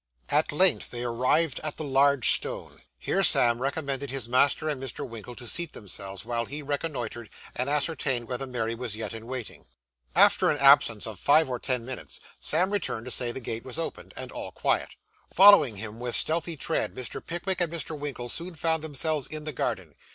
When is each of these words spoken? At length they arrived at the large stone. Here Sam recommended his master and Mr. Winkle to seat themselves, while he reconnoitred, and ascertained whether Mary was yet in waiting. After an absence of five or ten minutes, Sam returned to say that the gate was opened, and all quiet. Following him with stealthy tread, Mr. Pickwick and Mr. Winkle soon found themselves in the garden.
At 0.29 0.51
length 0.51 0.89
they 0.89 1.03
arrived 1.03 1.59
at 1.63 1.77
the 1.77 1.83
large 1.83 2.33
stone. 2.35 2.81
Here 2.97 3.21
Sam 3.21 3.61
recommended 3.61 4.09
his 4.09 4.27
master 4.27 4.67
and 4.67 4.81
Mr. 4.81 5.07
Winkle 5.07 5.35
to 5.35 5.45
seat 5.47 5.73
themselves, 5.73 6.25
while 6.25 6.45
he 6.45 6.63
reconnoitred, 6.63 7.29
and 7.55 7.69
ascertained 7.69 8.27
whether 8.27 8.47
Mary 8.47 8.73
was 8.73 8.95
yet 8.95 9.13
in 9.13 9.27
waiting. 9.27 9.67
After 10.15 10.49
an 10.49 10.57
absence 10.57 11.05
of 11.05 11.19
five 11.19 11.47
or 11.47 11.59
ten 11.59 11.85
minutes, 11.85 12.19
Sam 12.39 12.71
returned 12.71 13.05
to 13.05 13.11
say 13.11 13.27
that 13.27 13.33
the 13.33 13.41
gate 13.41 13.63
was 13.63 13.77
opened, 13.77 14.15
and 14.17 14.31
all 14.31 14.51
quiet. 14.51 14.95
Following 15.35 15.75
him 15.75 15.99
with 15.99 16.15
stealthy 16.15 16.57
tread, 16.57 16.95
Mr. 16.95 17.23
Pickwick 17.23 17.61
and 17.61 17.71
Mr. 17.71 17.95
Winkle 17.95 18.27
soon 18.29 18.55
found 18.55 18.83
themselves 18.83 19.27
in 19.27 19.43
the 19.43 19.53
garden. 19.53 19.93